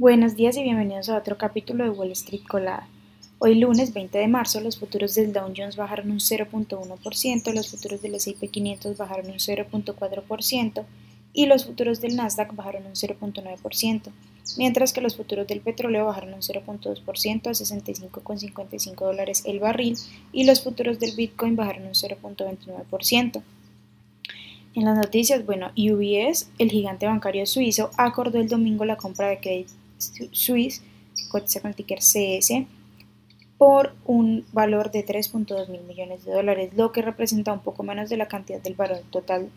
Buenos 0.00 0.36
días 0.36 0.56
y 0.56 0.62
bienvenidos 0.62 1.08
a 1.08 1.16
otro 1.16 1.36
capítulo 1.36 1.82
de 1.82 1.90
Wall 1.90 2.12
Street 2.12 2.44
Colada. 2.48 2.86
Hoy 3.40 3.56
lunes 3.56 3.92
20 3.92 4.16
de 4.16 4.28
marzo 4.28 4.60
los 4.60 4.78
futuros 4.78 5.16
del 5.16 5.32
Dow 5.32 5.52
Jones 5.56 5.74
bajaron 5.74 6.12
un 6.12 6.20
0.1%, 6.20 7.52
los 7.52 7.68
futuros 7.68 8.00
del 8.00 8.14
S&P 8.14 8.46
500 8.46 8.96
bajaron 8.96 9.26
un 9.26 9.38
0.4% 9.38 10.84
y 11.32 11.46
los 11.46 11.66
futuros 11.66 12.00
del 12.00 12.14
Nasdaq 12.14 12.54
bajaron 12.54 12.86
un 12.86 12.92
0.9%, 12.92 14.12
mientras 14.56 14.92
que 14.92 15.00
los 15.00 15.16
futuros 15.16 15.48
del 15.48 15.62
petróleo 15.62 16.06
bajaron 16.06 16.32
un 16.32 16.42
0.2% 16.42 17.48
a 17.48 17.50
65,55 17.50 18.94
dólares 18.94 19.42
el 19.46 19.58
barril 19.58 19.96
y 20.30 20.44
los 20.44 20.62
futuros 20.62 21.00
del 21.00 21.16
Bitcoin 21.16 21.56
bajaron 21.56 21.88
un 21.88 21.94
0.29%. 21.94 23.42
En 24.76 24.84
las 24.84 24.96
noticias, 24.96 25.44
bueno, 25.44 25.72
UBS, 25.76 26.50
el 26.60 26.70
gigante 26.70 27.06
bancario 27.06 27.46
suizo, 27.46 27.90
acordó 27.96 28.38
el 28.38 28.46
domingo 28.46 28.84
la 28.84 28.94
compra 28.94 29.26
de 29.26 29.40
Credit 29.40 29.68
Suisse, 29.98 30.82
cotiza 31.30 31.60
con 31.60 31.70
el 31.70 31.76
ticker 31.76 32.00
CS, 32.00 32.64
por 33.58 33.94
un 34.04 34.46
valor 34.52 34.90
de 34.90 35.04
3.2 35.04 35.68
mil 35.68 35.82
millones 35.82 36.24
de 36.24 36.32
dólares, 36.32 36.70
lo 36.76 36.92
que 36.92 37.02
representa 37.02 37.52
un 37.52 37.60
poco 37.60 37.82
menos 37.82 38.08
de 38.08 38.16
la 38.16 38.28
cantidad 38.28 38.62
del 38.62 38.74
valor 38.74 39.02
total 39.10 39.50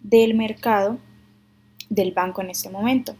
del 0.00 0.34
mercado 0.34 0.98
del 1.90 2.12
banco 2.12 2.40
en 2.40 2.50
este 2.50 2.70
momento. 2.70 3.14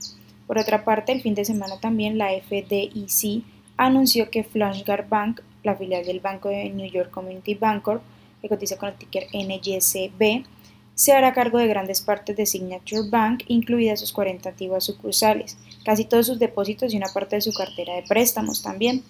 Por 0.46 0.59
otra 0.59 0.84
parte, 0.84 1.12
el 1.12 1.22
fin 1.22 1.34
de 1.34 1.45
semana 1.45 1.80
también 1.80 2.19
la 2.19 2.28
FDIC 2.30 3.42
anunció 3.77 4.30
que 4.30 4.44
Flashguard 4.44 5.08
Bank, 5.08 5.41
la 5.64 5.77
filial 5.77 6.05
del 6.05 6.20
banco 6.20 6.48
de 6.48 6.69
New 6.70 6.91
York 6.91 7.10
Community 7.10 7.55
Bancorp, 7.55 8.02
que 8.41 8.48
cotiza 8.48 8.77
con 8.77 8.91
el 8.91 8.97
ticker 8.97 9.27
NYCB, 9.33 10.44
se 10.94 11.12
hará 11.12 11.33
cargo 11.33 11.58
de 11.58 11.69
grandes 11.69 12.00
partes 12.02 12.36
de 12.36 12.47
Signature 12.47 13.08
Bank, 13.08 13.44
incluidas 13.48 14.00
sus 14.00 14.12
40 14.12 14.50
antiguas 14.50 14.84
sucursales, 14.84 15.56
casi 15.84 16.04
todos 16.04 16.27
sus 16.27 16.38
depósitos 16.38 16.92
y 16.92 16.96
una 16.96 17.12
parte 17.12 17.36
de 17.36 17.42
su 17.42 17.52
cartera 17.52 17.95
de 17.95 18.02
préstamos 18.02 18.62
también. 18.62 19.02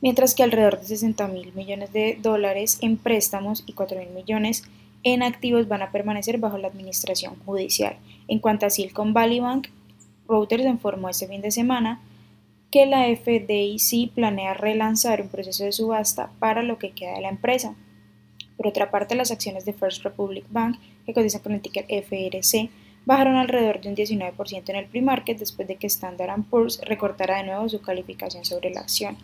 Mientras 0.00 0.34
que 0.34 0.42
alrededor 0.42 0.78
de 0.80 0.86
60 0.86 1.26
mil 1.28 1.52
millones 1.54 1.92
de 1.92 2.18
dólares 2.20 2.78
en 2.82 2.96
préstamos 2.96 3.64
y 3.66 3.72
4 3.72 3.98
mil 3.98 4.10
millones 4.10 4.64
en 5.02 5.22
activos 5.22 5.68
van 5.68 5.82
a 5.82 5.92
permanecer 5.92 6.38
bajo 6.38 6.58
la 6.58 6.68
administración 6.68 7.36
judicial. 7.44 7.96
En 8.28 8.38
cuanto 8.38 8.66
a 8.66 8.70
Silicon 8.70 9.14
Valley 9.14 9.40
Bank, 9.40 9.68
Reuters 10.28 10.64
informó 10.64 11.08
este 11.08 11.28
fin 11.28 11.40
de 11.40 11.50
semana 11.50 12.00
que 12.70 12.86
la 12.86 13.04
FDIC 13.04 14.10
planea 14.12 14.54
relanzar 14.54 15.22
un 15.22 15.28
proceso 15.28 15.64
de 15.64 15.72
subasta 15.72 16.30
para 16.38 16.62
lo 16.62 16.78
que 16.78 16.90
queda 16.90 17.14
de 17.14 17.20
la 17.20 17.28
empresa. 17.28 17.74
Por 18.56 18.66
otra 18.66 18.90
parte, 18.90 19.14
las 19.14 19.30
acciones 19.30 19.64
de 19.64 19.72
First 19.72 20.02
Republic 20.02 20.44
Bank, 20.50 20.78
que 21.04 21.14
cotizan 21.14 21.42
con 21.42 21.52
el 21.52 21.60
ticker 21.60 21.86
FRC, 21.88 22.70
bajaron 23.06 23.36
alrededor 23.36 23.80
de 23.80 23.88
un 23.88 23.96
19% 23.96 24.68
en 24.68 24.76
el 24.76 24.86
pre-market 24.86 25.38
después 25.38 25.66
de 25.66 25.76
que 25.76 25.86
Standard 25.86 26.42
Poor's 26.50 26.80
recortara 26.82 27.38
de 27.38 27.44
nuevo 27.44 27.68
su 27.68 27.80
calificación 27.80 28.44
sobre 28.44 28.70
la 28.70 28.80
acción. 28.80 29.16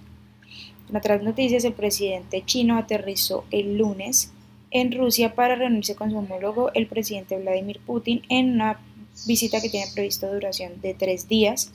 En 0.88 0.96
otras 0.96 1.22
noticias, 1.22 1.64
el 1.64 1.74
presidente 1.74 2.42
chino 2.46 2.78
aterrizó 2.78 3.44
el 3.50 3.76
lunes 3.76 4.32
en 4.70 4.92
Rusia 4.92 5.34
para 5.34 5.56
reunirse 5.56 5.96
con 5.96 6.10
su 6.10 6.16
homólogo, 6.16 6.72
el 6.74 6.86
presidente 6.86 7.38
Vladimir 7.38 7.80
Putin, 7.84 8.22
en 8.28 8.52
una 8.52 8.80
visita 9.26 9.60
que 9.60 9.68
tiene 9.68 9.90
previsto 9.92 10.32
duración 10.32 10.80
de 10.80 10.94
tres 10.94 11.28
días, 11.28 11.72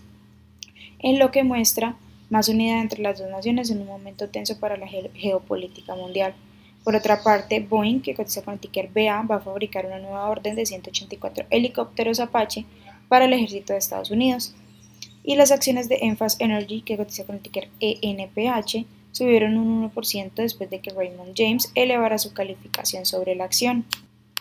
en 0.99 1.19
lo 1.19 1.29
que 1.29 1.43
muestra 1.43 1.95
más 2.29 2.49
unidad 2.49 2.81
entre 2.81 3.03
las 3.03 3.19
dos 3.19 3.29
naciones 3.29 3.69
en 3.69 3.81
un 3.81 3.87
momento 3.87 4.29
tenso 4.29 4.59
para 4.59 4.77
la 4.77 4.87
geopolítica 4.87 5.95
mundial. 5.95 6.33
Por 6.87 6.95
otra 6.95 7.21
parte, 7.21 7.59
Boeing, 7.59 7.99
que 7.99 8.15
cotiza 8.15 8.43
con 8.43 8.53
el 8.53 8.61
ticker 8.61 8.87
BA, 8.87 9.21
va 9.23 9.35
a 9.35 9.39
fabricar 9.41 9.85
una 9.85 9.99
nueva 9.99 10.29
orden 10.29 10.55
de 10.55 10.65
184 10.65 11.47
helicópteros 11.49 12.21
Apache 12.21 12.63
para 13.09 13.25
el 13.25 13.33
ejército 13.33 13.73
de 13.73 13.79
Estados 13.79 14.09
Unidos. 14.09 14.55
Y 15.21 15.35
las 15.35 15.51
acciones 15.51 15.89
de 15.89 15.97
Enfas 16.03 16.37
Energy, 16.39 16.83
que 16.83 16.95
cotiza 16.95 17.25
con 17.25 17.35
el 17.35 17.41
ticker 17.41 17.67
ENPH, 17.81 18.85
subieron 19.11 19.57
un 19.57 19.91
1% 19.91 20.31
después 20.35 20.69
de 20.69 20.79
que 20.79 20.91
Raymond 20.91 21.33
James 21.35 21.73
elevara 21.75 22.17
su 22.17 22.31
calificación 22.31 23.05
sobre 23.05 23.35
la 23.35 23.43
acción. 23.43 23.83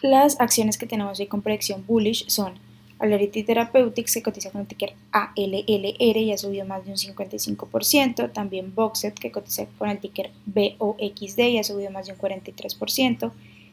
Las 0.00 0.40
acciones 0.40 0.78
que 0.78 0.86
tenemos 0.86 1.18
hoy 1.18 1.26
con 1.26 1.42
predicción 1.42 1.84
bullish 1.84 2.28
son 2.28 2.60
Alarity 2.98 3.42
Therapeutics 3.42 4.12
se 4.12 4.22
cotiza 4.22 4.50
con 4.50 4.62
el 4.62 4.66
ticker 4.66 4.94
ALLR 5.12 6.16
y 6.16 6.32
ha 6.32 6.38
subido 6.38 6.64
más 6.64 6.84
de 6.84 6.92
un 6.92 6.96
55%. 6.96 8.32
También 8.32 8.74
Boxet 8.74 9.18
que 9.18 9.30
cotiza 9.30 9.66
con 9.78 9.90
el 9.90 9.98
ticker 9.98 10.30
BOXD 10.46 11.38
y 11.40 11.58
ha 11.58 11.64
subido 11.64 11.90
más 11.90 12.06
de 12.06 12.12
un 12.12 12.18
43%. 12.18 13.32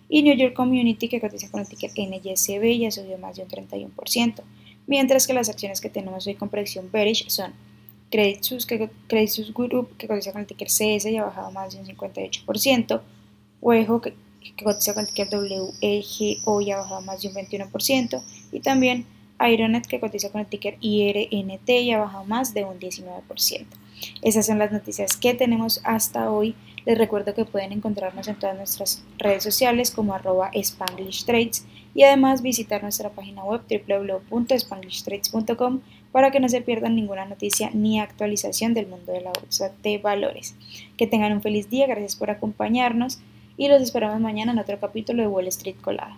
Y 0.09 0.23
New 0.23 0.35
York 0.35 0.53
Community 0.53 1.07
que 1.07 1.21
cotiza 1.21 1.49
con 1.49 1.61
el 1.61 1.67
ticker 1.67 1.91
NYSB 1.95 2.63
y 2.65 2.85
ha 2.85 2.91
subido 2.91 3.17
más 3.17 3.37
de 3.37 3.43
un 3.43 3.49
31%. 3.49 4.41
Mientras 4.87 5.25
que 5.25 5.33
las 5.33 5.47
acciones 5.47 5.79
que 5.79 5.89
tenemos 5.89 6.27
hoy 6.27 6.35
con 6.35 6.49
predicción 6.49 6.89
bearish 6.91 7.29
son 7.29 7.53
Credit 8.11 8.43
Suisse, 8.43 8.65
que, 8.65 8.89
Credit 9.07 9.29
Suisse 9.29 9.53
Group 9.53 9.95
que 9.97 10.07
cotiza 10.07 10.33
con 10.33 10.41
el 10.41 10.47
ticker 10.47 10.67
CS 10.67 11.05
y 11.05 11.17
ha 11.17 11.23
bajado 11.23 11.49
más 11.51 11.73
de 11.73 11.79
un 11.79 11.87
58%. 11.87 13.01
Huejo 13.61 14.01
que, 14.01 14.13
que 14.57 14.63
cotiza 14.65 14.93
con 14.93 15.05
el 15.05 15.13
ticker 15.13 15.29
WEGO 15.31 16.61
y 16.61 16.71
ha 16.71 16.77
bajado 16.77 17.01
más 17.01 17.21
de 17.21 17.29
un 17.29 17.35
21%. 17.35 18.21
Y 18.51 18.59
también 18.59 19.05
Ironet 19.39 19.87
que 19.87 19.99
cotiza 19.99 20.31
con 20.31 20.41
el 20.41 20.47
ticker 20.47 20.77
IRNT 20.79 21.69
y 21.69 21.91
ha 21.91 21.99
bajado 21.99 22.25
más 22.25 22.53
de 22.53 22.65
un 22.65 22.79
19%. 22.79 23.65
Esas 24.21 24.45
son 24.45 24.59
las 24.59 24.71
noticias 24.71 25.17
que 25.17 25.33
tenemos 25.33 25.81
hasta 25.83 26.31
hoy. 26.31 26.55
Les 26.85 26.97
recuerdo 26.97 27.33
que 27.33 27.45
pueden 27.45 27.71
encontrarnos 27.71 28.27
en 28.27 28.35
todas 28.35 28.57
nuestras 28.57 29.03
redes 29.17 29.43
sociales 29.43 29.91
como 29.91 30.13
arroba 30.13 30.51
Spanglish 30.53 31.25
Trades 31.25 31.65
y 31.95 32.03
además 32.03 32.41
visitar 32.41 32.83
nuestra 32.83 33.09
página 33.09 33.43
web 33.43 33.61
www.spanglishtrades.com 33.69 35.81
para 36.11 36.31
que 36.31 36.39
no 36.39 36.49
se 36.49 36.61
pierdan 36.61 36.95
ninguna 36.95 37.25
noticia 37.25 37.69
ni 37.73 37.99
actualización 37.99 38.73
del 38.73 38.87
mundo 38.87 39.11
de 39.11 39.21
la 39.21 39.31
bolsa 39.31 39.71
de 39.81 39.97
valores. 39.97 40.55
Que 40.97 41.07
tengan 41.07 41.33
un 41.33 41.41
feliz 41.41 41.69
día, 41.69 41.87
gracias 41.87 42.15
por 42.15 42.29
acompañarnos 42.29 43.19
y 43.57 43.67
los 43.67 43.81
esperamos 43.81 44.19
mañana 44.19 44.51
en 44.51 44.59
otro 44.59 44.79
capítulo 44.79 45.21
de 45.21 45.27
Wall 45.27 45.47
Street 45.47 45.77
Colada. 45.81 46.17